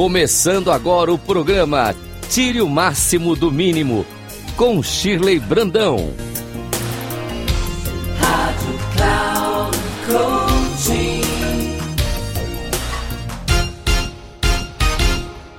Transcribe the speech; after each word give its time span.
Começando 0.00 0.72
agora 0.72 1.12
o 1.12 1.18
programa 1.18 1.94
Tire 2.30 2.62
o 2.62 2.68
Máximo 2.70 3.36
do 3.36 3.52
Mínimo, 3.52 4.06
com 4.56 4.82
Shirley 4.82 5.38
Brandão. 5.38 5.98
Rádio 8.18 8.78
Cloud 8.96 9.76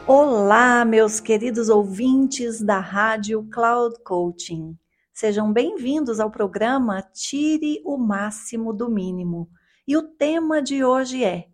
Olá, 0.07 0.83
meus 0.85 1.19
queridos 1.19 1.69
ouvintes 1.69 2.63
da 2.63 2.79
Rádio 2.79 3.47
Cloud 3.47 3.93
Coaching. 4.03 4.75
Sejam 5.13 5.53
bem-vindos 5.53 6.19
ao 6.19 6.31
programa 6.31 7.03
Tire 7.13 7.79
o 7.85 7.95
Máximo 7.95 8.73
do 8.73 8.89
Mínimo. 8.89 9.47
E 9.87 9.95
o 9.95 10.01
tema 10.01 10.63
de 10.63 10.83
hoje 10.83 11.23
é 11.23 11.50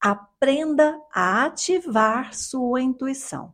Aprenda 0.00 0.96
a 1.12 1.44
ativar 1.44 2.32
sua 2.32 2.80
intuição. 2.80 3.52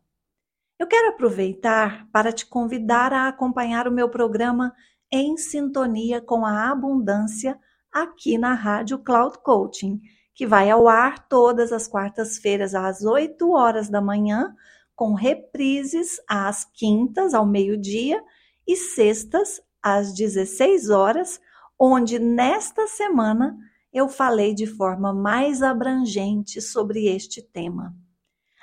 Eu 0.79 0.87
quero 0.87 1.09
aproveitar 1.09 2.07
para 2.13 2.33
te 2.33 2.45
convidar 2.45 3.13
a 3.13 3.29
acompanhar 3.29 3.89
o 3.89 3.93
meu 3.93 4.11
programa 4.11 4.75
Em 5.11 5.37
Sintonia 5.39 6.21
com 6.21 6.45
a 6.45 6.71
Abundância 6.71 7.59
aqui 7.91 8.37
na 8.37 8.53
Rádio 8.53 8.99
Cloud 8.99 9.39
Coaching, 9.39 10.01
que 10.35 10.47
vai 10.47 10.69
ao 10.69 10.87
ar 10.87 11.29
todas 11.29 11.73
as 11.73 11.89
quartas-feiras 11.89 12.75
às 12.75 13.05
8 13.05 13.51
horas 13.51 13.89
da 13.89 14.03
manhã, 14.03 14.55
com 14.95 15.15
reprises 15.15 16.21
às 16.29 16.65
quintas 16.65 17.33
ao 17.33 17.47
meio-dia 17.47 18.23
e 18.67 18.77
sextas 18.77 19.63
às 19.83 20.13
16 20.13 20.91
horas, 20.91 21.41
onde 21.79 22.19
nesta 22.19 22.87
semana 22.87 23.57
eu 23.95 24.09
falei 24.09 24.53
de 24.53 24.67
forma 24.67 25.15
mais 25.15 25.63
abrangente 25.63 26.61
sobre 26.61 27.07
este 27.07 27.41
tema. 27.41 27.97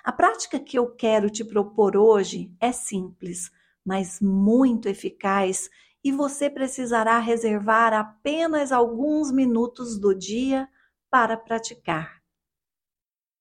A 0.04 0.12
prática 0.12 0.60
que 0.60 0.78
eu 0.78 0.94
quero 0.94 1.30
te 1.30 1.46
propor 1.46 1.96
hoje 1.96 2.54
é 2.60 2.74
simples, 2.74 3.50
mas 3.86 4.20
muito 4.20 4.90
eficaz 4.90 5.70
e 6.04 6.12
você 6.12 6.50
precisará 6.50 7.18
reservar 7.20 7.94
apenas 7.94 8.74
alguns 8.74 9.32
minutos 9.32 9.98
do 9.98 10.14
dia 10.14 10.68
para 11.10 11.38
praticar. 11.38 12.22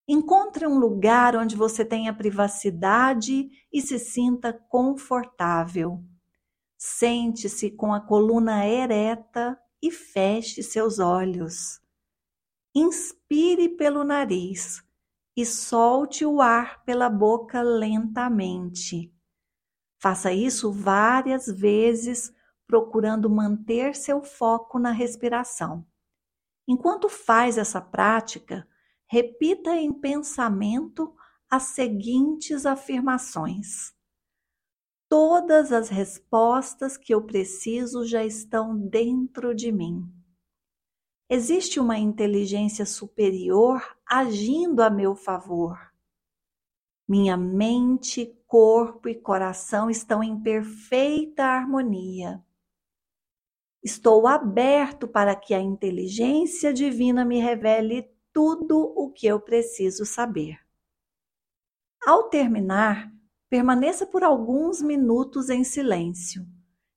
Encontre 0.07 0.67
um 0.67 0.79
lugar 0.79 1.35
onde 1.35 1.57
você 1.57 1.85
tenha 1.85 2.15
privacidade 2.15 3.49
e 3.73 3.81
se 3.81 3.99
sinta 3.99 4.53
confortável. 4.53 6.05
Sente-se 6.77 7.71
com 7.71 7.93
a 7.93 8.01
coluna 8.01 8.67
ereta 8.67 9.59
e 9.83 9.91
feche 9.91 10.63
seus 10.63 10.99
olhos. 10.99 11.81
Inspire 12.75 13.69
pelo 13.71 14.05
nariz 14.05 14.83
e 15.37 15.45
solte 15.45 16.25
o 16.25 16.41
ar 16.41 16.85
pela 16.85 17.09
boca 17.09 17.63
lentamente. 17.63 19.13
Faça 19.99 20.33
isso 20.33 20.73
várias 20.73 21.47
vezes, 21.47 22.33
procurando 22.67 23.29
manter 23.29 23.95
seu 23.95 24.23
foco 24.23 24.79
na 24.79 24.93
respiração. 24.93 25.87
Enquanto 26.67 27.09
faz 27.09 27.59
essa 27.59 27.81
prática, 27.81 28.67
repita 29.07 29.75
em 29.75 29.93
pensamento 29.93 31.15
as 31.51 31.65
seguintes 31.75 32.65
afirmações: 32.65 33.93
Todas 35.11 35.73
as 35.73 35.89
respostas 35.89 36.97
que 36.97 37.13
eu 37.13 37.21
preciso 37.21 38.07
já 38.07 38.25
estão 38.25 38.79
dentro 38.79 39.53
de 39.53 39.73
mim. 39.73 40.09
Existe 41.29 41.81
uma 41.81 41.99
inteligência 41.99 42.87
superior 42.87 43.83
agindo 44.07 44.81
a 44.81 44.89
meu 44.89 45.17
favor. 45.17 45.93
Minha 47.09 47.37
mente, 47.37 48.41
corpo 48.47 49.09
e 49.09 49.17
coração 49.17 49.91
estão 49.91 50.23
em 50.23 50.41
perfeita 50.41 51.43
harmonia. 51.43 52.41
Estou 53.83 54.29
aberto 54.29 55.09
para 55.09 55.35
que 55.35 55.53
a 55.53 55.61
inteligência 55.61 56.73
divina 56.73 57.25
me 57.25 57.41
revele 57.41 58.09
tudo 58.33 58.79
o 58.97 59.11
que 59.11 59.27
eu 59.27 59.41
preciso 59.41 60.07
saber. 60.07 60.61
Ao 62.07 62.29
terminar, 62.29 63.13
Permaneça 63.51 64.07
por 64.07 64.23
alguns 64.23 64.81
minutos 64.81 65.51
em 65.51 65.65
silêncio. 65.65 66.47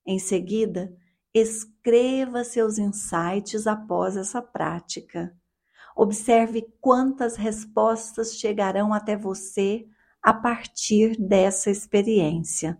Em 0.05 0.19
seguida, 0.19 0.95
escreva 1.33 2.43
seus 2.43 2.77
insights 2.77 3.65
após 3.65 4.15
essa 4.15 4.39
prática. 4.39 5.35
Observe 5.95 6.71
quantas 6.79 7.35
respostas 7.35 8.35
chegarão 8.35 8.93
até 8.93 9.17
você 9.17 9.87
a 10.21 10.31
partir 10.31 11.19
dessa 11.19 11.71
experiência. 11.71 12.77